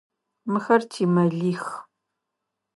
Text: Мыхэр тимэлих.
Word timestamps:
Мыхэр 0.51 0.81
тимэлих. 0.91 1.65